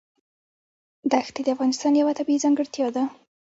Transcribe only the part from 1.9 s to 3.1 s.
یوه طبیعي ځانګړتیا ده.